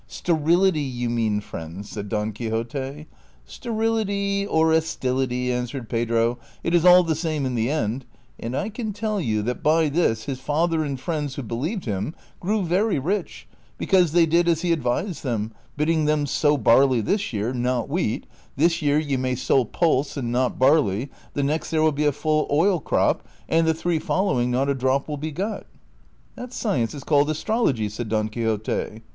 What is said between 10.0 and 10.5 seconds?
his